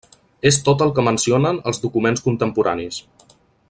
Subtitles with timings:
[0.49, 3.03] És tot el que mencionen els documents contemporanis.